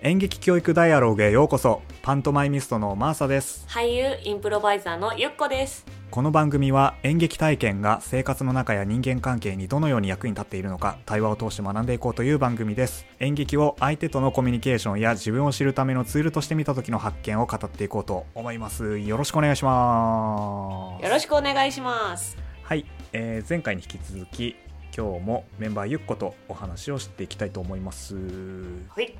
[0.00, 1.82] 演劇教育ダイアログへようこそ。
[2.02, 3.66] パントマイミストのマーサです。
[3.68, 5.84] 俳優インプロバイザーのゆっこです。
[6.12, 13.06] この番組は演劇体験が生活の中や人間関係にどのように役に立っているのか対話を通して学んでいこうという番組です。
[13.18, 19.00] 演劇を相手とのコミュニケーションや自分を知るためのツールとして見た時の発見を語っていこうと思います。
[19.00, 21.02] よろしくお願いします。
[21.02, 22.38] よろしくお願いします。
[22.62, 24.54] はい、えー前回に引き続き
[24.96, 28.14] 今日もメンバーゆっことお話をしていきたいと思います。
[28.14, 29.16] はい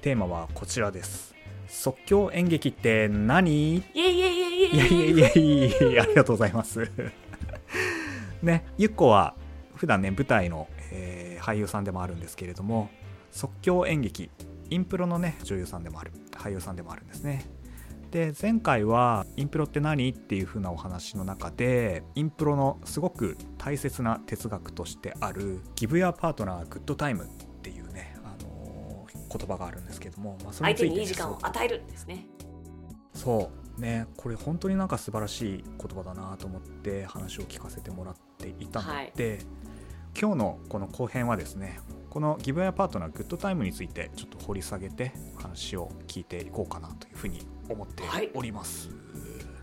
[0.00, 1.34] テーマはこちらです。
[1.68, 3.76] 即興演劇って何？
[3.76, 6.90] イエイイエイイエイイエイいやいやいやいやありがとうございます。
[8.42, 9.34] ねゆっこは
[9.74, 12.90] 普段ね舞台の、えー俳優さんでもあるんですけれども
[13.30, 14.30] 即興演劇
[14.68, 17.46] インプロのね女優さんでもある俳優さんでもあるんですね。
[18.10, 20.08] で前回はインプロって何？
[20.10, 27.49] っていう風なお話の中でインプロのすごく大切な哲学としてある「Give your partner good time」っていうね、あのー
[29.30, 32.26] 言葉があるんですけども、まあ、それ相についてね手にいい時間を与えるんですね。
[33.14, 33.80] そう。
[33.80, 39.38] ねこれ本当になんか素晴らしい言葉だなと思って話を聞かせてもらっていたので、
[40.20, 48.02] 今日のこの後編はですねこのギブアパートナーグッドタイムについてちょっと掘り下げて話を聞いていこうかなというふうに思って
[48.34, 48.90] おります、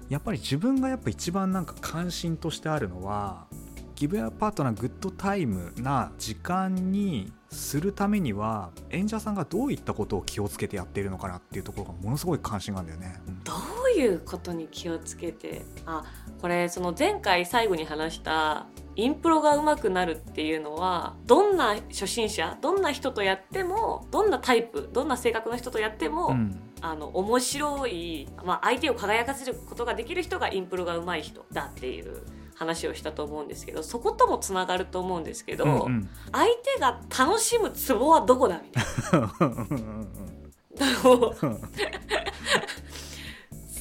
[0.10, 3.48] やっぱり自分がやっぱ一番なんか関心としてあるのは
[3.96, 13.54] ギブアパートナーグッドタイムな時間にするためには演者さんがどういったことを気をつけてやっているのかなっていうところがものすごい関心があるんだよね、うんど
[13.96, 15.66] ういうことに気をつけて？
[15.86, 16.04] あ
[16.42, 26.60] これその前回最後に話したインプロが上手くなるっていうのはどんな初心者どんな人とやってもどんなタイプどんな性格の人とやっても、うん。
[26.80, 32.22] あの面白い、まあ、相手を輝かせることができる人がインプロが上手い人だっていう
[32.58, 36.10] 話をしたと思うんですけどそこともつながると思うんですけど、うんうん。
[36.32, 38.84] 相手が楽しむツボはどこだみたい
[39.22, 39.32] な。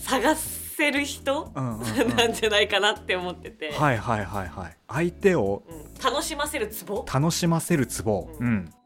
[0.04, 1.53] 探せる人？
[1.54, 2.16] うんうんうん。
[2.16, 4.76] なんじゃないかなって思ってて、はいはいはいはい。
[4.88, 5.94] 相手をうん。
[6.03, 7.06] 楽しませるツボ？
[7.12, 8.28] 楽しませるツボ。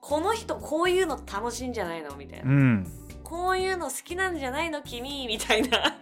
[0.01, 2.17] この人こういうの楽しいんじゃないの？
[2.17, 2.87] みたいな、うん
[3.31, 5.29] こういうの好きなんじゃないの君？
[5.29, 5.97] みたいな。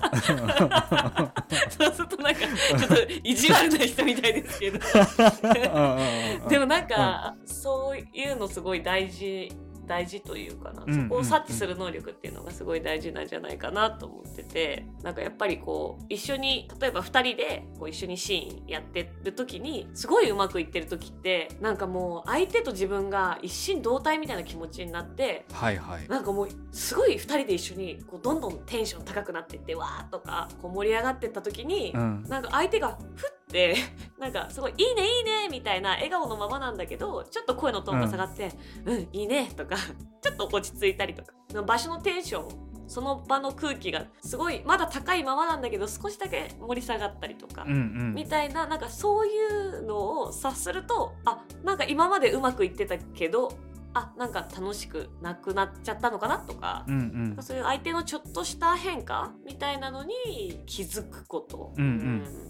[1.68, 2.40] そうするとなんか
[2.78, 2.94] ちょっと
[3.24, 4.78] 意地悪な人みたいですけど。
[6.48, 9.50] でもなんかそういうのすごい大事
[9.90, 14.86] 大事というかな、うんそこを察知する能力っていうのがすごい大事なんじゃないかなと思ってて。
[15.02, 26.06] なんかやっぱりこう一緒に例えば2人でこう一緒にシーンやってる時にすごいうまくいってる時ってなんかもう相手と自分が一心同体みたいな気持ちになってはいはい。
[26.08, 32.24] なんかもうすごい2人で一緒にこうどんどんテンション高くなってってわーとかこう盛り上がってった時に、うん。
[32.28, 33.39] なんか相手がふって
[34.18, 38.52] なんかすごい「いいねいいね」みたいな笑顔のままなんだけどちょっと声のトーンが下がって
[38.84, 39.76] 「うん、いいね」とか
[40.22, 41.32] ちょっと落ち着いたりとか。
[41.66, 47.64] 場所のテンションその場の空気がすごいまだ高いままなんだけど少しだけ盛り下がったりとか。
[47.66, 48.14] うんうん。
[48.14, 53.52] みたいななんかそういうのを察するとあなんか今までうまくいってたけど
[53.94, 57.36] あなんか楽しくなくなっちゃったのかなとかう、ん。
[57.40, 61.90] そういう相手のちょっとした変化みたいなのに気づくこと、うんうん。
[61.90, 61.94] う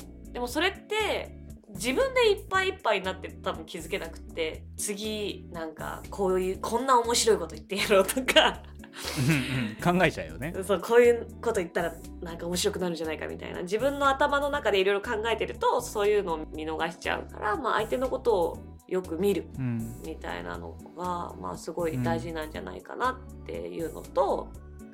[0.07, 1.37] んでもそれって
[1.75, 8.63] 自分でいっぱいいっぱいになって多分気づけなくって次なんかこういうこんな面白いこと言ってやろうとか。
[9.19, 9.99] うんうん。
[9.99, 10.53] 考えちゃうよね。
[10.65, 13.63] そうこういうこと言ったらなんか面白くなるんじゃないかみたいな。
[13.63, 18.59] 自分の頭の中でいろいろ考えてるとそういうのを見逃しちゃうから、まあ、相手のことを
[18.89, 20.03] よく見るうん。
[20.05, 24.51] みたいなのが、まあ、すごい大事なんじゃないかなっていうのと、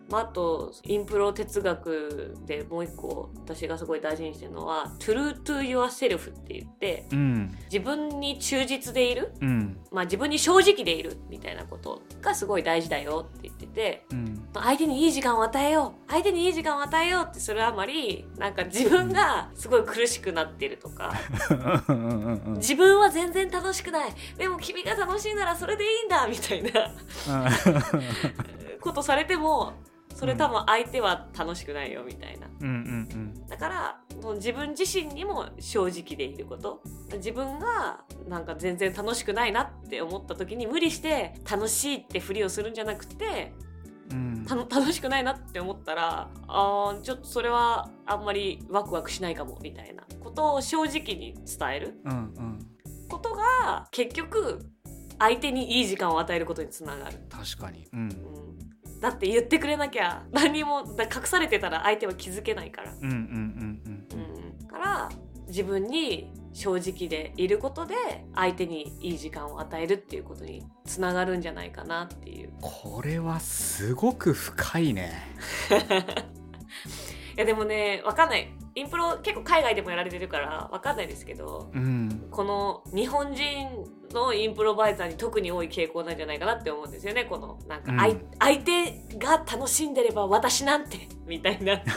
[0.08, 7.58] まあ、あとインプロ哲学でもう一個私がすごい大事にしてるのは「true to yourself」って言ってうん。
[7.64, 9.78] 自分に忠実でいる、うん。
[9.90, 14.06] まあ、自分に正直でいるみたいなことがすごい大事だよって言ってて。
[14.12, 14.48] うん。
[14.54, 21.12] 相手にいい時間を与えよう相手にいい時間を与えようってそれはあまりなんか自分がすごい苦しくなってるとか
[22.56, 24.10] 自分は全然楽しくない。
[24.36, 26.92] でも君が楽しいならそれでいいんだみたいな
[28.80, 29.74] ことされても
[30.16, 32.46] それ多分相手は楽しくないよみたいな。
[32.60, 36.82] うんうんだからもう自分自身にも正直でいること。
[37.12, 43.52] 自分がなんか全然楽しくないなって思った時に無理して楽しいってふりをするんじゃなくて
[44.10, 44.44] うん。
[44.46, 52.00] た楽しくないなって思ったらあーちょっとそれはあんまりワクワクしないかもみたいなことを正直に伝える。
[52.06, 52.58] うんうん。
[53.08, 54.66] ことが結局
[55.18, 57.88] 相手にいい時間を与えることにつながる、確かに。
[57.92, 58.00] うん。
[58.00, 58.04] う
[58.90, 64.60] ん、だって言ってくれなきゃ何もだ隠されてたら相手は気づけないから、うんうんうんうん。
[64.60, 65.08] うん、から
[65.48, 67.94] 自分に正直でいることで
[68.34, 72.50] 相手にいい時間を与えるっていうことにつながるんじゃないかなっていう。
[72.60, 75.12] これはすごく深いね
[77.36, 78.50] いやでもねわかんない。
[78.74, 82.28] インプロ結構海外でもやられてるからわかんないですけどうん。
[82.30, 83.68] この日本人
[84.12, 87.24] のインプロバイザーに特に多い傾向なんじゃないかなって思うんですよね。
[87.24, 87.98] このなんか、うん。
[88.38, 91.82] 相手が楽しんでれば私なんて みたいな。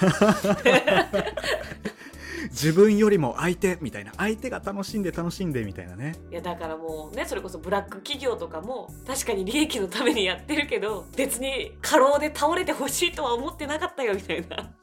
[2.51, 4.11] 自分よりも相手みたいな。
[4.17, 6.15] 相手が楽しんで楽しんでみたいなね。
[6.31, 14.57] いやだからもうねそれこそブラック企業とかも確かに利益のためにやってるけど別に過労で倒れてほしいとは思ってなかったよみたいな。
[14.57, 14.78] うん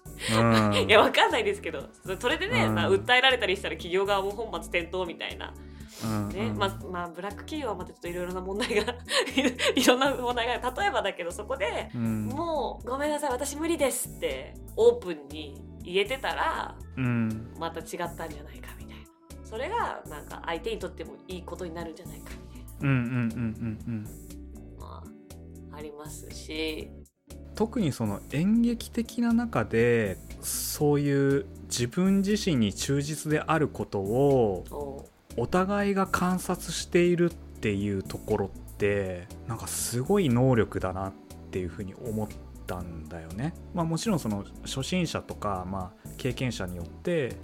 [0.87, 1.89] いやわかんないですけど。
[2.05, 5.53] そそれでね、訴えられたりしたら企業側も本末転倒みたいな、
[6.05, 6.29] うん。
[6.29, 6.59] ねうん。
[6.59, 8.95] まあまあ、ブラック企業はまたちょっといろいろな問題が
[9.75, 12.27] いろんな問題が例えばだけどそこでうん。
[12.27, 17.55] もうごめんなさい私無理ですってオープンに言えてたらうん。
[17.59, 19.07] また違ったんじゃないかみたいな。
[19.45, 22.67] それがなんか相手にとってもいいことになるんじゃないかみたいな。
[22.81, 24.77] うんうんうんうんうん。
[24.79, 25.03] ま
[25.73, 26.91] あ、ありますし、
[27.57, 34.65] 特にその演劇的な中でそういう自分自身に忠実であることを
[35.37, 41.13] おお互いが観察しているっていうところってなんかすごい能力だなっ
[41.51, 42.29] ていうふうに思っ
[42.67, 43.55] たんだよね。
[43.75, 47.37] まあ、もちろんその初心者とか、まあ、経験者によって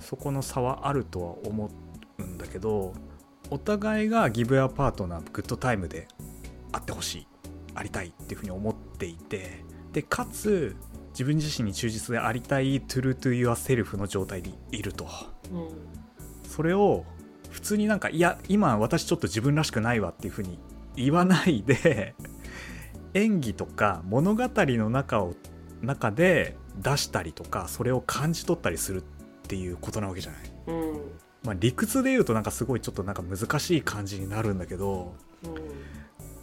[0.00, 1.70] そこの差はあるとは思
[2.18, 2.92] うんだけど
[3.50, 6.08] お互いがギブアパートナーグッドタイムで
[6.72, 7.26] あってほしい
[7.74, 10.76] ありたいっていうふうに思っていてでかつ
[11.10, 15.08] 自分自身に忠実でありたいトゥルートゥユアセルフの状態でいると。
[15.50, 15.68] うん、
[16.48, 17.04] それを
[17.50, 20.58] 普通になんかいや今私ちょっと自分らしくないわっていうふうに
[20.94, 22.14] 言わないで
[23.14, 25.34] 演技とか物語の中を
[25.82, 29.04] 中で出したりとかそれを感じ取ったりするっ
[29.48, 30.40] ていうことなわけじゃない。
[30.68, 30.92] うん、
[31.42, 35.52] まあ、理屈で言うとなんかすごいちょっとなんか難しい感じになるんだけどうん。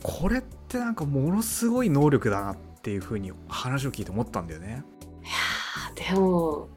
[0.03, 4.83] これってなんかものすごい能力だなっていうふうに話を聞いて思ったんだよね。
[5.23, 6.69] いやーでも、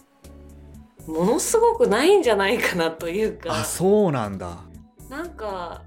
[1.06, 4.58] ものすごくないんじゃないかなというか、あそうなんだ。
[5.08, 5.82] なんか、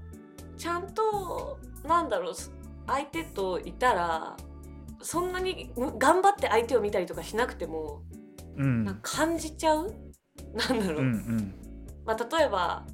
[0.56, 2.34] ちゃんと、なんだろう、
[2.86, 4.36] 相手といたら、
[5.02, 8.02] そんなにむ頑張って相手を見たりとかしなくても、
[8.56, 8.84] うん。
[8.84, 9.94] なんか感じちゃう？
[10.54, 11.54] なんだろう、うんうん。
[12.06, 12.86] まあ、例えば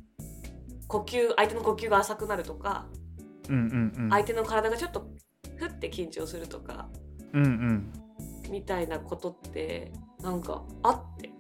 [0.87, 2.87] 呼吸相手の呼吸が浅くなるとか
[4.11, 5.08] 相手の体がちょっと
[5.56, 6.88] ふって緊張するとか
[7.32, 7.93] うんうん。
[8.50, 11.31] みたいなことってなんかあって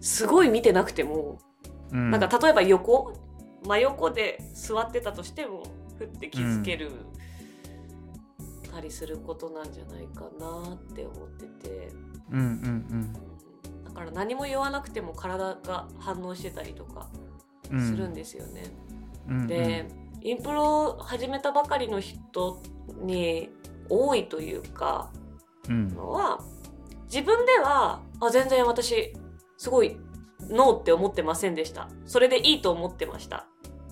[0.00, 1.38] すごい見てなくても、
[1.92, 2.10] うん。
[2.10, 3.12] なんか例えば横
[3.66, 5.62] 真横で座ってたとしても
[5.98, 6.90] ふって気づける、
[8.72, 11.88] たりすることなんじゃないかなって思ってて、
[12.30, 13.12] うんうん
[13.84, 17.10] だから何も言わなくても体が反応してたりとか
[17.70, 17.90] うん。
[17.90, 18.62] するんですよね。
[19.28, 19.46] うん。
[19.46, 19.86] で、
[20.22, 22.62] インプロを始めたばかりの人
[23.02, 23.50] に
[23.88, 25.10] 多いというか
[25.68, 25.88] うん。
[25.88, 26.40] のは
[27.04, 29.12] 自分ではあ全然私
[29.56, 29.96] すごい
[30.48, 31.88] ノーって思ってませんでした。
[32.06, 33.46] それでいいと思ってました。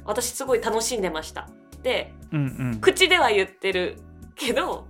[0.05, 1.49] 私すごい楽しんでました。
[1.83, 2.81] でうんうん。
[2.81, 3.99] 口では言ってる
[4.35, 4.87] けど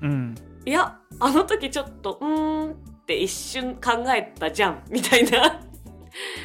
[0.00, 0.34] うん。
[0.64, 2.74] いやあの時ちょっとうーんっ
[3.06, 5.60] て一瞬考えたじゃんみたいな。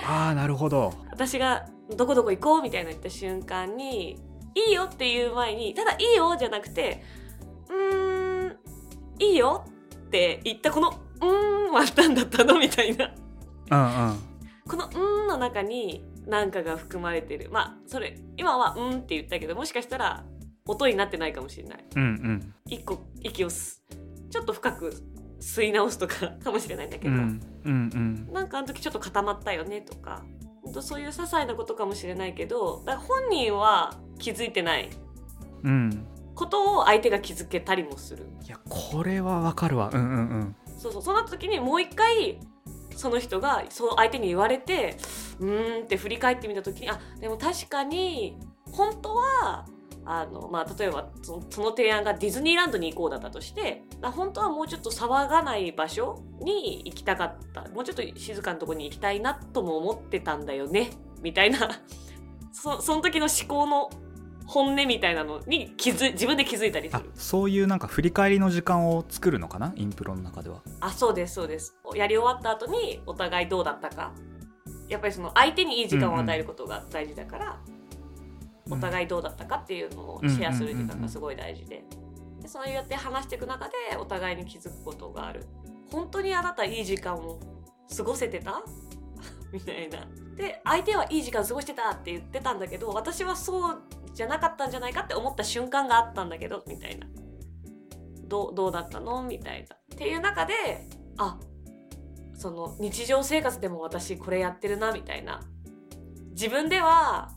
[0.06, 0.94] ああなるほど。
[1.12, 1.66] 私が
[1.96, 4.20] どこどこ行こうみたいな言った瞬間に
[4.58, 7.04] いいよっていう前にただいいよじゃなくて
[7.70, 8.58] うーん
[9.20, 9.66] いいよ
[10.08, 10.90] って言ったこの
[11.22, 13.12] うーんは何だったのみたいな。
[13.70, 14.20] うんうん。
[14.68, 17.50] このうーんの中に何かが含まれてる。
[17.52, 20.24] まあそれ今はうんって言ったけどもしかしたら
[20.66, 21.86] 音になってないかもしれない。
[21.96, 22.54] うんうん。
[22.66, 23.84] 一個息をす
[24.30, 24.94] ちょっと深く
[25.40, 28.30] 吸い直すとかかもしれないんだけど、うんうん。
[28.32, 30.24] なんかあの時ちょっと固まったよねとか
[30.78, 34.90] とそういう些細なことかもしれないけどだ本人は気づいてない。
[35.64, 35.72] うん。
[35.72, 36.08] うん
[36.38, 38.28] ことを相手が気づけたりもする。
[38.46, 39.90] いやこれはわかるわ。
[39.92, 40.56] うんうんうん。
[40.78, 41.02] そうそう。
[41.02, 42.40] そうなった時にもう一回
[42.96, 44.98] その人がその相手に言われて
[45.40, 48.38] うーんって振り返ってみた時にあでも確かに
[48.72, 49.66] 本当は
[50.10, 61.60] あの、まあ、例えばそのその提案がディズニーランドに行こうだったとしてだ本当はもうちょっと騒がない場所に行きたかったもうちょっと静かなところに行きたいなとも思ってたんだよねみたいな。
[62.54, 63.90] そその時の思考の
[64.48, 67.12] 本音みたいなのに気づ自分で気づいたりすある。
[67.14, 69.74] そういうなんか振り返りの時間を作るのかな？
[69.76, 70.62] インプロの中では。
[70.80, 71.76] あそうですそうです。
[71.96, 74.14] やり終わった後にお互いどうだったか。
[74.88, 77.60] やっぱりその相手にいい時間を与えることが大事だから、
[78.70, 81.84] お互いどうだったかっていうのをシェアする時間がすごい大事で。
[82.42, 85.46] でそうやって話していく中でお互いに気づくことがある。
[85.92, 87.40] 本当にあなたいい時間を
[87.96, 88.64] 過ごせてた？
[89.52, 90.06] みたいな。
[90.36, 93.82] で相手はいい時間過ごしてたって言ってたんだけど私はそう
[94.14, 97.08] じゃなかったんじゃないかって思った瞬間があったんだけどみたいな。
[98.28, 99.24] どうどうだったの？
[99.24, 99.76] みたいな。
[99.76, 100.54] っていう中で
[101.18, 101.40] あ
[102.36, 105.42] その日常生活でも私これやってるなみたいな。
[106.32, 107.32] 自分では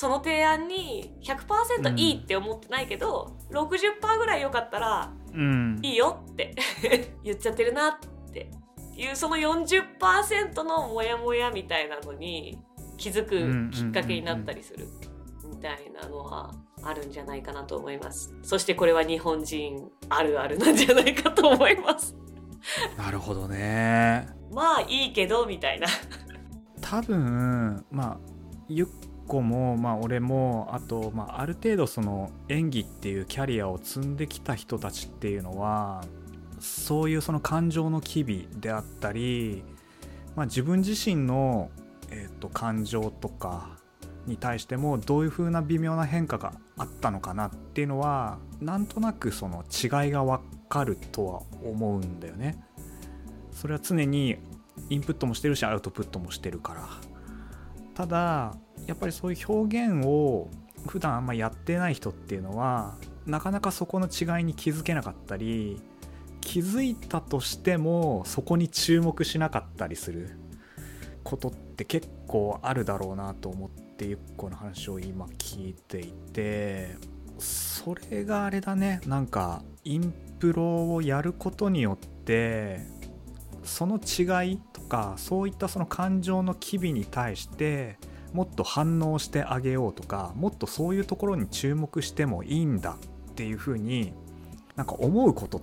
[0.00, 6.54] その提案に100%いいって思ってないけど、うん、60%ぐらい良かったら、うん、いいよって
[7.24, 7.98] 言っちゃってるなっ
[8.32, 8.48] て。
[8.96, 12.60] いうその40%のモヤモヤみたいなのに
[12.96, 14.86] 気づくきっかけになったりする
[15.48, 16.52] みたいなのは
[16.82, 18.36] あるんじゃないかなと思います。
[18.42, 22.16] そしてこれは日本人あるあるなんじゃないかと思います。
[22.96, 24.28] なるほどね。
[24.52, 25.88] まあいいけどみたいな。
[26.80, 28.18] 多分まあ
[28.68, 36.04] ゆっこもまあ俺もあと、まあ、ある程度その演技っていうキャリアを積んできた人たちっていうのは
[36.58, 39.62] そういうその感情の機微であったり、
[40.34, 41.70] まあ、自分自身の、
[42.10, 43.76] えー、と感情とか
[44.26, 52.62] に対してもどういう風な微妙な変化があったのかなっていうのはなんとなくその違いが分かるとは思うんだよね。
[53.52, 54.36] それは常に
[54.90, 56.88] インプットもしてるしアウトプットもしてるから
[57.94, 58.54] ただ
[58.88, 60.48] やっぱりそういう表現を
[60.86, 65.80] 普段あんまやってない人っていうのはなかなかそこの違いに気づけなかったり
[66.40, 70.30] 気づいたとしてもそこに注目しなかったりする
[71.22, 76.96] ことって結構あるだろうなと思ってゆっこの話を今聞いていて
[77.38, 82.80] それがあれだねなんかインプロをやることによって
[83.62, 87.98] その違いとかそういったその感情の機微に対して
[88.32, 92.96] もっと反応してあげようとかもっとそういうところに注目してもいいんだ
[93.30, 94.12] っていうふうに
[94.76, 95.60] なんか思うことっ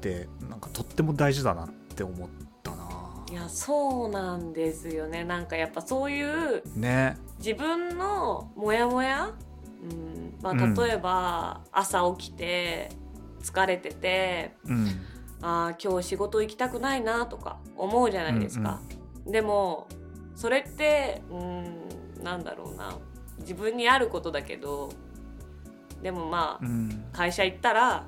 [0.00, 2.28] てなんかとっても大事だなって思っ
[2.62, 3.24] たな。
[3.30, 5.24] いやそうなんですよね。
[5.24, 7.16] なんかやっぱそういうね。
[7.38, 9.32] 自分のモヤモヤ、
[9.82, 10.38] うん。
[10.40, 12.90] まあ、例えば朝起きて
[13.42, 14.86] 疲れてて、うん。
[15.42, 18.80] ああ今日仕事行きたくないなとか思うじゃないですか。
[18.80, 19.86] うんうん、でも
[20.34, 21.85] それってうん
[22.26, 22.98] なんだろうな。
[23.38, 24.90] 自分にあることだけど
[26.02, 28.06] でもまあ、うん、会社行ったら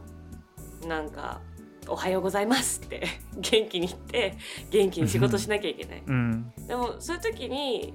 [0.86, 1.40] なんか
[1.88, 3.06] 「おはようございます」って
[3.38, 4.36] 元気に言って
[4.70, 6.02] 元気に仕事しなきゃいけない。
[6.06, 7.94] うん、でもそういう時に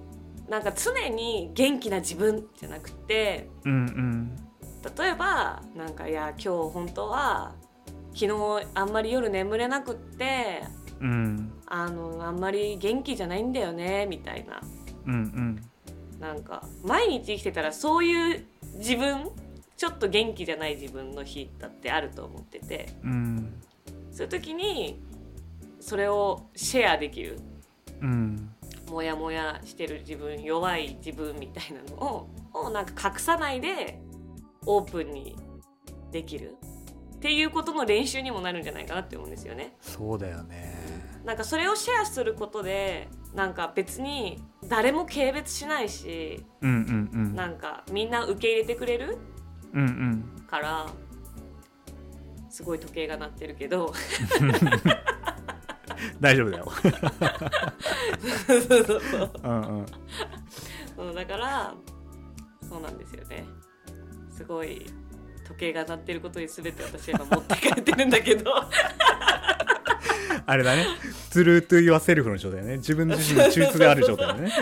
[0.50, 4.36] なんか常に元気な自分じゃなくて、うんうん、
[4.98, 7.56] 例えばなんかいや今日本当は
[8.13, 10.63] 昨日あんまり夜眠れなくって、
[11.00, 14.62] うん、あのあんまり元気じゃないんだよねみたいな、
[15.06, 15.62] うんうん、
[16.24, 18.46] なんか毎日生きてたらそういう
[18.77, 19.30] 自分
[19.75, 23.53] ちょっと元気じゃない自分の日だってあると思ってて、うん、
[24.10, 25.01] そういう時に
[25.82, 27.39] それをシェアできる、
[28.01, 28.50] うん、
[28.89, 34.00] モヤモヤしてる自分弱い自分みたいなのををなんか隠さないで
[34.65, 35.36] オープンに
[36.12, 36.56] できる。
[37.15, 39.75] っていうことの練習にもなるんじゃないかなって思うんですよね。
[39.82, 40.75] そうだよね。
[41.24, 49.20] なんかそれをシェアすることでなんか別に誰も軽蔑しないし、うんうんうん、なんかみんな受け入れてくれる、
[49.72, 50.88] うんうん、から
[52.50, 53.94] すごい時計が鳴ってるけど。
[56.20, 56.72] 大丈夫だよ。
[58.48, 59.48] そうそうそう、う。
[59.48, 59.86] ん
[60.98, 61.75] うん、だから
[62.68, 63.46] そうなんですよね。
[64.36, 64.88] すごい
[65.48, 68.51] 時計が鳴ってることに全て私は今持って帰ってるんだけど。
[70.46, 70.86] あれだね
[71.33, 72.77] 「true to yourself」の状態ね。
[72.77, 74.51] 自分自身の中立である状態ね。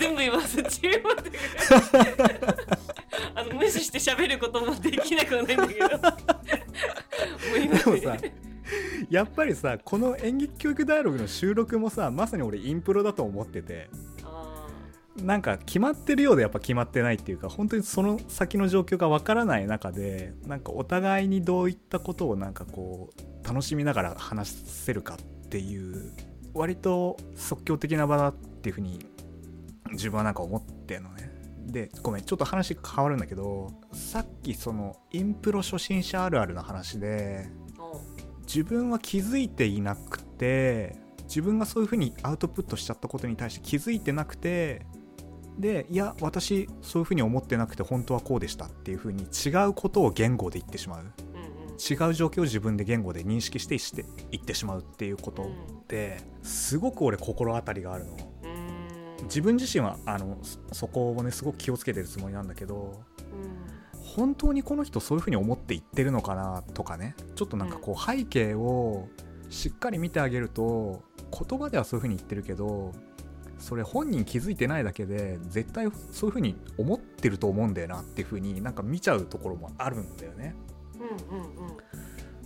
[0.00, 0.70] 全部言わせて
[3.34, 5.86] あの無視して喋ることもできなくはないんだけど。
[7.84, 8.16] でもさ
[9.10, 13.90] やっぱりさこの演劇教育ダイアログの収録もさまさに俺インプロだと思ってて。
[15.22, 26.12] なんか決まってるようでやっぱ決まってないっていうか本当にその先の状況がわからない中でなんかお互いにどういったことをなんかこう楽しみながら話せるかっていう
[26.54, 29.06] 割と即興的な場だっていうふうに
[29.92, 31.32] 自分はなんか思ってんのね。
[31.66, 37.48] でごめんちょっと話変わるんだけどさっきそのインプロ初心者あるあるの話で
[38.46, 44.84] 自分は気づいていなくて自分がそういうふうにアウトプットしちゃったことに対して気づいてなくて
[45.58, 51.04] でいや私そういうふうに思ってなくて本当はこうでしたっていうふうに違うことを言語で言ってしまう、
[51.74, 58.16] 違う状況を自分で言語で認識してして言ってしまうっていうことってすごく俺心当たりがあるの。
[59.24, 60.38] 自分自身はあの
[60.72, 63.02] そこをねすごく気をつけてるつもりなんだけど、
[63.94, 69.08] うん、本当にこの人そういうふうに思って言ってるのかなとかねちょっとなんかこう背景を
[69.48, 71.02] しっかり見てあげると
[71.32, 72.92] 言葉ではそういうふうに言ってるけど
[73.58, 80.54] それ本人気づいてないだけで絶対そういうふうに思ってると思うんだよなっていうふうになんか見ちゃうところもあるんだよね。
[81.30, 81.76] うんうんうん。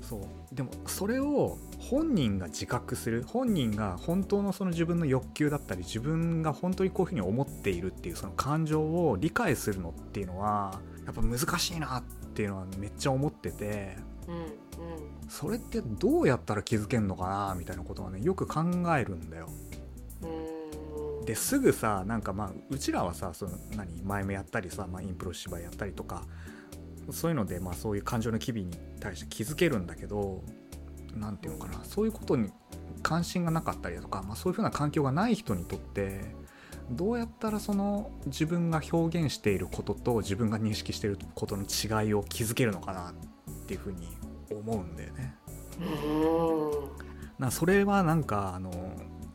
[0.02, 0.54] そう。
[0.54, 12.02] でもそれを本人が自覚する本人が本当のその自分の欲求だったり自分が本当にこういうふうに思っているっていうその感情を理解するのっていうのはやっぱ難しいなっ
[12.34, 13.96] ていうのはめっちゃ思ってて。
[14.26, 14.48] うんうん
[15.28, 18.62] それってどうやったら気づけんのかなみたいなことはねよく考
[18.98, 19.48] えるんだよ。
[20.22, 21.24] うん。
[21.26, 26.24] ですぐさなんかまあうちらはさその何前もやったりさ、まあ、インプロ芝居やったりとか
[27.10, 30.42] そういうのでまあそういう感情の機微に対して気づけるんだけど
[31.14, 32.50] 何て言うのかなそういうことに
[33.02, 36.34] 関心がなかったりだとか、まあ、そういうふうな環境がない人にとって
[36.90, 43.14] どうやったらその自分が表現していることと自分が認識していることの違いを気づけるのかなっ
[43.66, 44.08] ていうふうに
[44.50, 45.34] 思うんだよね。
[45.80, 45.84] う
[47.04, 48.72] んなそれはなんかあの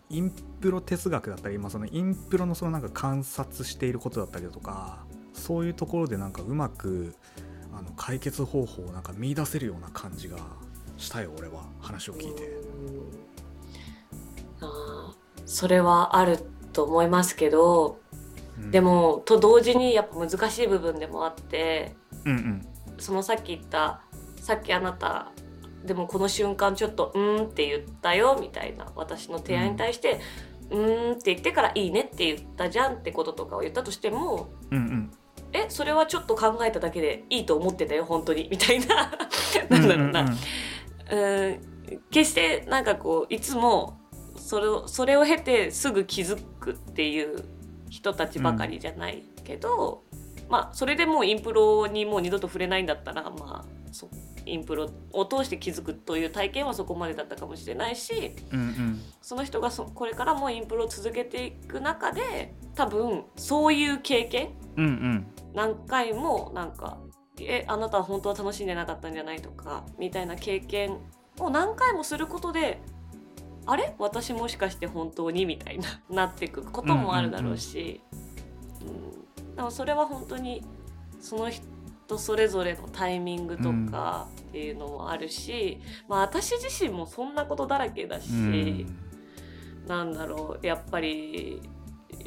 [0.10, 7.16] インプロ哲学だったり、まあ、そのインプロのそのなんか観察していることだったりだとかそういうところでなんかうまく
[7.76, 10.38] あの解決方法をなんか見出せるような感じが
[10.98, 12.62] したよ俺は話を聞いて。
[14.62, 15.14] あー
[15.46, 16.40] それはある
[16.72, 18.00] と思いますけど
[18.58, 18.72] うん。
[18.72, 22.68] でもと同時にやっぱ難しい部分でもあってうんうん。
[23.00, 24.02] そのさっき言った
[24.38, 25.32] さっきあなた
[25.84, 30.22] でもこの瞬間ちょっと「うーん」って言ったよみたいな私の提案に対して
[30.72, 35.12] 「うーん」って言ってから「いいね」って言ったじゃんってこととかを言ったとしてもうんうん
[35.54, 39.12] えそれはちょっと考えただけでいいと思ってたよ本当にみたいな。
[39.70, 40.22] なんだろうな、
[41.12, 41.60] うん
[42.10, 44.00] 決してなんかこういつも
[44.36, 47.44] それをそれを経てすぐ気づくっていう
[47.90, 50.04] 人たちばかりじゃないけど、
[50.50, 54.10] まあそれでもうインプロにもう二度と触れないんだったらまあそ
[54.46, 59.02] インプロを通して気づくという体験はそこまでだったかもしれないしうんうん。
[59.22, 66.98] その人がそこれからもインプロを続けていく中で多分そういう経験うんうん何回もなんか
[67.40, 70.98] 「えあなたは本当は楽しんでなかったんじゃない?」とかみたいな経験
[71.40, 72.82] を何回もすることで
[73.66, 73.96] 「あれ？
[74.00, 78.02] 私もしかして本当に?」みたいな なっていくこともあるだろうし、
[78.82, 80.64] うんでもそれは本当に
[81.22, 88.30] その人それぞれのタイミングとかっていうのもあるし、まあ私自身もそんなことだらけだし。
[88.32, 89.00] うん
[89.88, 91.62] なんだろうやっぱり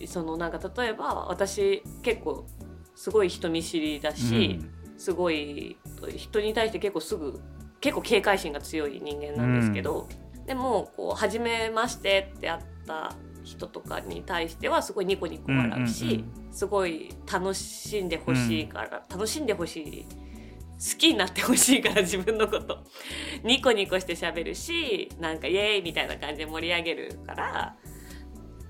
[0.07, 2.47] そのなんか例えば私結構
[2.95, 4.61] すごい人見知りだし、
[4.97, 5.77] すごい
[6.17, 7.41] 人に対して結構すぐ
[7.81, 10.09] 結構警戒心が強い人間なんですけど、
[10.47, 20.07] でもこう初めましてって会った人とかに対してはすごいニコニコ笑うし、すごい楽しんでほしいから、楽しんでほしい
[20.79, 22.85] 好きになってほしいから自分のこと。
[23.45, 27.77] ニコニコして喋るしなんかイエーイみたいな感じで盛り上げるから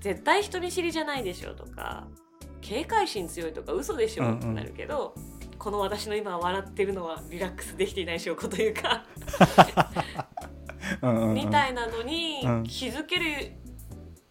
[0.07, 2.07] 絶対人見知りじゃないでしょとか
[2.61, 5.13] 警戒心強いとか嘘でしょってなるけど、
[5.59, 9.05] この私の今笑ってるのはリラックスできていない証拠というか
[11.01, 11.33] うんうんうん。
[11.33, 12.63] みたいなのにうん。
[12.63, 13.51] 気づける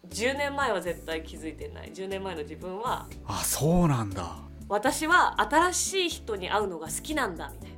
[0.09, 1.91] 10年前は絶対気づいてない。
[1.93, 4.37] 10年前の自分はあそうなんだ。
[4.67, 7.71] 私は新しい人に会うのが好きなんだみたい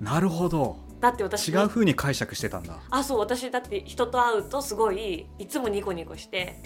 [0.00, 0.14] な。
[0.14, 0.78] なるほど。
[1.00, 2.80] だって私違う風に解釈してたんだ。
[2.90, 6.60] あそう私だって人と会うとすごいいつもニコニコして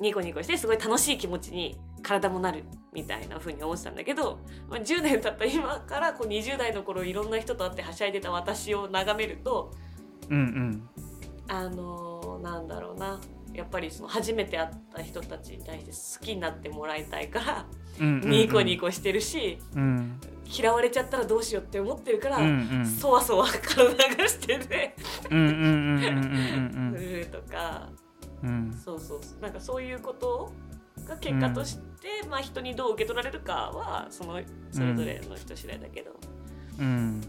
[0.00, 9.72] ニコニコしてすごい楽しい気持ちに体もなるみたいな風に思ってたんだけど、まあ、10年経った今からこう20代の頃いろんな人と会ってはしゃいでた私を眺めると
[10.30, 10.88] うんうん。
[11.48, 13.18] あのーなんだろうな。
[13.54, 17.66] やっぱりその初めて会った人たちに対して好きになってもらいたいから
[17.98, 20.20] うんうんニコニコしてるしうん。
[20.50, 22.86] 嫌われちゃったらどうしようって思ってるから、うんうん。
[22.86, 24.94] そわそわ体がしてね
[25.30, 27.88] うんうんうんうんうん するとか。
[28.42, 28.48] うん。
[28.48, 29.20] うんそうそう。
[29.22, 30.52] そうなんかそういうこと
[31.06, 36.12] が結果として、まあ人にどう受け取られるかはそのそれぞれの人次第だけど、
[36.78, 37.20] うん。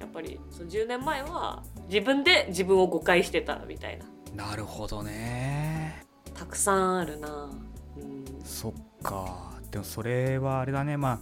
[0.00, 3.98] やっぱりその10年前は自分で自分を誤解してたみたい
[4.34, 4.46] な。
[4.46, 6.04] なるほどね。
[6.34, 7.50] たくさんあるな、
[7.96, 9.52] うん、そっか。
[9.70, 10.96] でもそれはあれだね。
[10.96, 11.18] まあ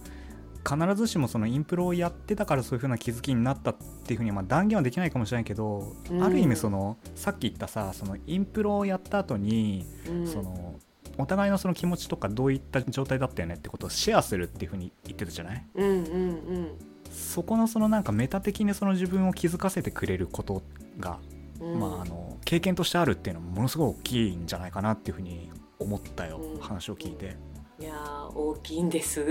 [0.67, 6.23] 必ずしもそのインプロをやってたからそういう風な気づきになったっていう風にはまあ断言はできないかもしれないけど、うん。
[6.23, 10.27] ある意味そのさっき言ったさそのインプロをやった後に、うん。
[10.27, 10.79] その
[11.17, 15.65] お互いのその気持ちとかどういった状態だったよねってことをシェアするっていう風に言ってたじゃない？
[15.75, 16.71] うんうんうん。
[17.11, 20.61] そこのそのなんかメタ的にその自分を気づかせてくれること
[20.99, 21.19] が、
[21.59, 21.79] うん。
[21.79, 26.61] まああの経験としてあるっていうのはものすごい大きいんじゃないかなっていう風に思ったよ、うん。
[26.61, 27.35] 話を聞いて。
[27.81, 29.25] いやー大きいんです。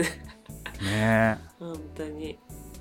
[0.82, 2.36] ね本当に。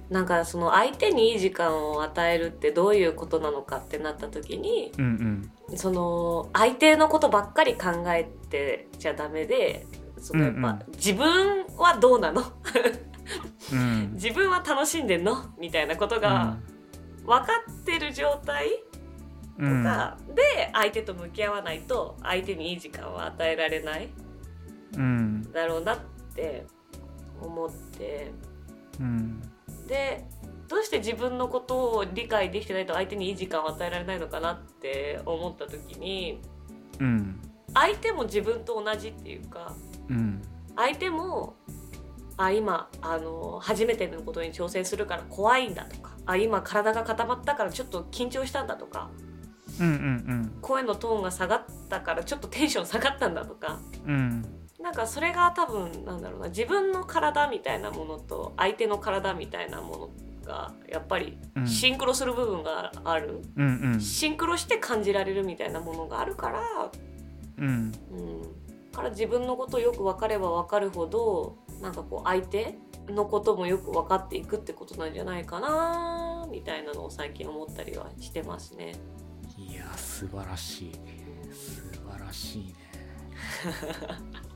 [0.10, 5.77] なんかその相手にいい時間を与えるってどういうことなのかってなった時にうんうん。
[5.77, 9.86] その相手のことばっかり考えってちゃダメで
[10.19, 10.79] そのやっぱ、うんうん。
[10.95, 12.41] 自分はどうなの？
[13.71, 14.13] うん。
[14.17, 15.53] 自分は楽しんでんの？
[15.60, 16.58] みたいなことが
[17.23, 18.75] 分かってる状態と
[19.60, 19.84] うん。
[19.84, 24.05] かで相手と向き合わないと相手にいい時間は与えられない。
[24.05, 24.29] うん
[25.52, 25.99] だろうなっ
[26.36, 26.65] て
[27.41, 28.32] 思って。
[28.99, 29.41] うん。
[29.88, 30.25] で
[30.67, 36.41] どうして自分のことを理解できてないと相手にいい時間を与えられないのかなって思った時に
[36.99, 37.41] うん。
[37.73, 39.75] 相手も自分と同じっていうか
[40.10, 40.41] うん。
[40.75, 41.56] 相手も
[42.38, 49.10] あ今あの初めてのことに挑戦するから怖いんだとかあ今体が固まったからちょっと緊張したんだとか
[49.80, 50.58] うんうん。
[50.62, 54.45] 声のトーンが下がったからちょっとテンション下がったんだとかうん
[54.82, 60.10] なんかそれが多分なんだろうな自分の体みたいなものと相手の体みたいなもの
[60.46, 61.68] がやっぱりうん。
[61.68, 64.02] シンクロする部分がある、うんうん。
[64.02, 66.62] シンクロして感じられるみたいなものがあるから、
[67.58, 67.68] うん。
[67.68, 68.42] うん、
[68.92, 78.94] から自分のことをよく分かれば分かるほどなんかこう相手のこともよく分かっていくってことなんじゃないかなみたいなのを最近思ったりはしてますね。
[79.58, 80.92] いや素晴らしい。
[81.52, 82.76] 素晴らしいね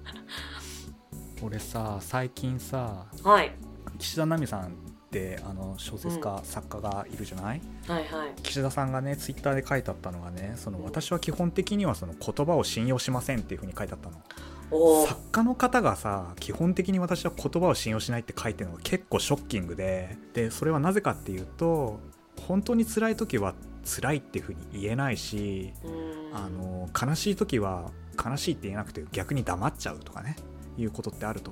[1.43, 3.53] 俺さ最近さはい、
[3.99, 4.71] 岸田奈美さんっ
[5.11, 7.61] てあの小説家、作家がいるじゃない？
[7.85, 8.33] はいはい。
[8.41, 15.05] 岸田さんがねツイッターで書いてあったのがねその私は基本的にはその言葉を信用しませんっていうふうに書いてあったの。
[15.05, 21.99] 作家の方がさ基本的に私は言葉を信用しないって書いてるのが結構ショッキングででそれはなぜかっていうと
[22.47, 23.53] 本当に辛い時は
[23.85, 26.35] 辛いっていうふうに言えないしうん。
[26.35, 27.91] あの悲しい時は
[28.23, 30.35] 悲しいって言えなくて逆に黙っちゃうとかね
[30.77, 31.51] いうことってあると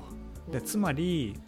[0.51, 1.39] でつまり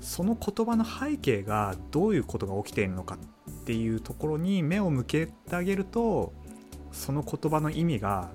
[0.00, 6.32] その言葉の背景がどういうことが起きているのかっていうところに目を向けてあげると
[6.92, 8.30] その言葉の意味が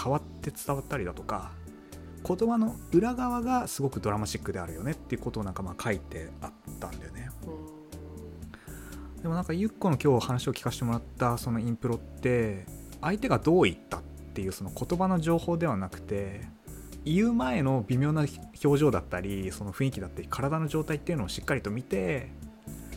[0.00, 1.52] 変わって伝わったりだとか
[2.26, 7.30] 言葉の裏側がすごくドラマチックであるよねっていうことをなんかまあ書いてあったんだよね。
[9.22, 12.66] でもなんかゆっこの今日話を聞かせてもらったそのインプロって
[13.00, 14.02] 相手がどう言ったっ
[14.34, 16.42] ていうその言葉の情報ではなくて
[17.04, 18.26] 言う前の微妙な
[18.64, 22.30] 表情だったりその雰囲気だったり体の状態っていうのをしっかりと見て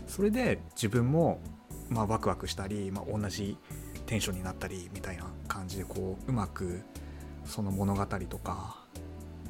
[0.07, 1.41] それで自分も
[1.89, 3.57] まあワクワクしたり、まあ、同じ
[4.05, 6.81] テンションになったりみたいな感じでこううまく
[7.45, 8.77] その物語とか、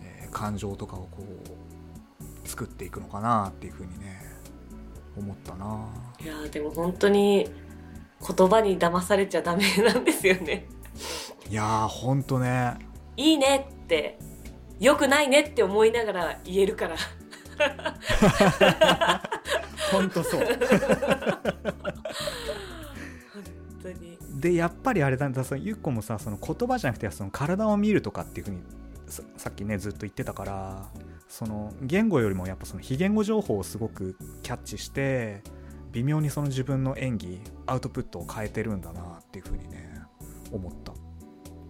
[0.02, 4.22] えー感情とかをこう作っていくのかなっていうふうにね
[5.18, 5.90] 思ったな。
[6.24, 7.50] いやーでも本当に
[8.26, 10.68] 言葉に騙されちゃダメなんですよね。
[11.50, 12.78] いやーほんとね
[13.18, 14.18] いいねって
[14.82, 16.96] 良くないねって思いながら言えるから。
[19.92, 20.58] ほんとそう本
[23.84, 24.18] 当に。
[24.34, 28.64] でやっぱりあれだだそのゆっこもさその言葉じゃなくてその体を見るとかっていうふうに
[29.06, 30.90] ささっきねずっと言ってたから
[31.28, 35.44] その言語よりもやっぱその非言語情報をすごくキャッチして
[35.92, 40.02] 微妙にその自分の演技アウトプットを変えてるんだなっていうふうにね
[40.52, 40.94] 思った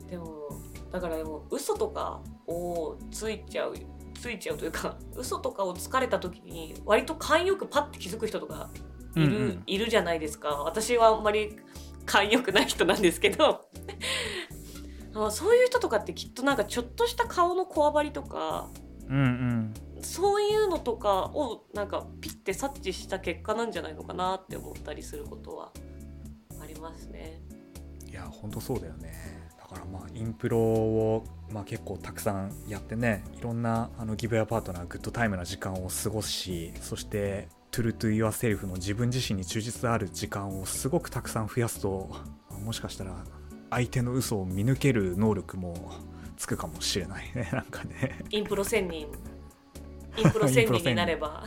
[0.10, 3.76] でもだからでも嘘とかをついちゃう
[4.20, 8.70] ついちゃうというか 嘘とかをつかれた時に割と勘よくパッて気づく人とか
[9.16, 9.64] いる,、うんうん。
[9.66, 10.50] いるじゃないですか。
[10.50, 11.58] 私はあんまり
[12.06, 13.68] 勘よくない人なんですけど。
[15.14, 18.70] あそういう人とかってきっとなんかちょっとした顔のこわばりとか
[19.10, 19.74] うんうん。
[20.04, 25.72] そういうのとかをなんかピッて察知した結果なんじゃないのかなって思ったりすることは
[26.62, 27.42] ありますね。
[28.10, 29.14] いやほんとそうだよね。
[29.58, 42.10] だからまあインプロを、まあ、結構たくさんやってねいろんなあの give a partner good time な時間を過ごすしそして true to yourself の自分自身に忠実である時間をすごくたくさん増やすと
[42.64, 43.24] もしかしたら
[43.70, 45.76] 相手の嘘を見抜ける能力も
[46.42, 47.50] つくかもしれないね。
[47.54, 48.20] なんかね。
[48.32, 49.08] インプロ仙人。
[50.18, 51.44] インプロ仙人になれば。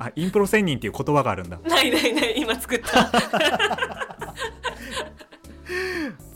[0.00, 1.58] あインプロ仙人っていう言葉があるんだ。
[1.64, 3.10] ないないない今作った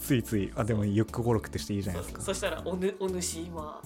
[0.05, 2.21] ついついあでもゆっく語録ってしていいじゃないですか。
[2.21, 3.81] そしたらお,、ぬお主今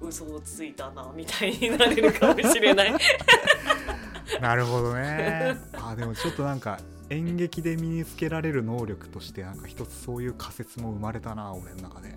[0.00, 2.94] 嘘をついたなみたいになれるかもしれない。
[4.40, 5.56] なるほどね。
[5.72, 6.78] あでもちょっとなんか
[7.10, 12.16] 演劇で身につけられる能力としてなんか一つそういう仮説も生まれたな俺の中で。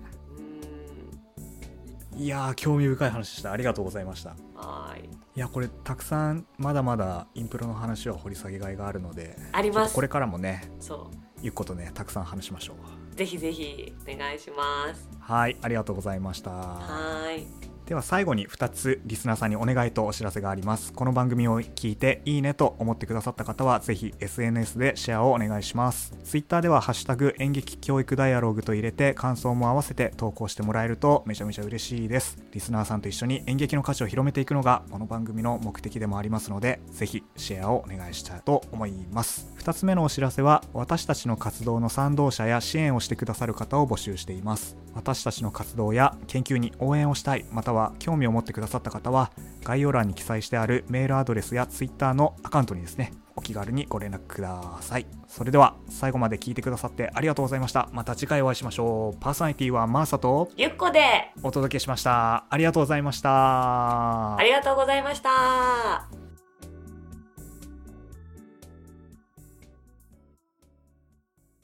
[2.14, 2.18] うん。
[2.20, 3.50] いやー興味深い話でした。
[3.50, 4.36] ありがとうございました。
[4.54, 5.04] はーい。
[5.04, 9.96] いやこれたくさんまだまだインプロの話は掘り下げがいがあるのであります。
[9.96, 11.10] これからもねそ
[11.42, 15.08] ゆっことねたくさん話しましょううぜひぜひお願いします。
[15.18, 16.52] はいありがとうございました。
[16.52, 17.46] はーい
[17.88, 20.92] では最後に2つリスナーさんにお願いとお知らせがあります。
[20.92, 26.12] この番組を聞いていいねと思ってくださった方はぜひ SNS でシェアをお願いします。
[26.22, 32.36] Twitter ではハッシュタグ演劇教育ダイアログと入れて感想も合わせて投稿してもらえるとめちゃめちゃ嬉しいです。
[32.52, 39.50] リスナーさんと一緒に演劇の価値を広めていくのがこの番組の目的でもありますのでぜひシェアをお願いしたいと思います。
[39.60, 44.76] 2つ目のお知らせは私たちの活動の賛同者や支援をしてくださる方を募集しています。
[44.94, 49.30] 私たちの活動や研究に応援をしたいまたはは興味を持ってくださった方は
[49.62, 55.06] 概要欄に記載してあるメールアドレスや Twitter のアカウントにですねお気軽にご連絡ください。
[55.28, 57.88] それでは最後まで聞いてくださってありがとうございました。
[57.92, 59.20] また次回お会いしましょう。
[59.20, 61.30] パーソナリティはマーサとゆっこで。
[61.42, 62.44] お届けしました。
[62.50, 64.36] ありがとうございました。
[64.36, 66.27] ありがとうございました